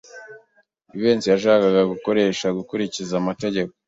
[0.91, 3.73] Jivency yashakaga kureka gukurikiza amategeko.